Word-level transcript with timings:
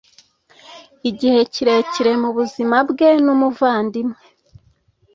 Igihe 1.09 1.39
kirekire 1.53 2.11
mubuzima 2.21 2.77
bwen 2.89 3.23
umuvandimwe 3.35 4.19